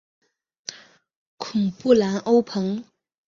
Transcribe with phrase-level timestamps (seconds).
[1.37, 2.83] 孔布兰欧蓬。